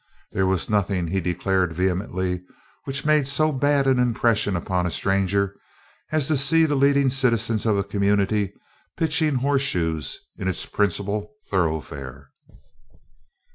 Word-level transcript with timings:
There 0.31 0.47
was 0.47 0.67
nothing, 0.67 1.05
he 1.05 1.21
declared 1.21 1.73
vehemently, 1.73 2.43
which 2.85 3.05
made 3.05 3.27
so 3.27 3.51
bad 3.51 3.85
an 3.85 3.99
impression 3.99 4.55
upon 4.55 4.87
a 4.87 4.89
stranger 4.89 5.55
as 6.11 6.25
to 6.27 6.37
see 6.37 6.65
the 6.65 6.73
leading 6.73 7.11
citizens 7.11 7.67
of 7.67 7.77
a 7.77 7.83
community 7.83 8.51
pitching 8.97 9.35
horseshoes 9.35 10.17
in 10.35 10.47
its 10.47 10.65
principal 10.65 11.35
thoroughfare. 11.45 12.31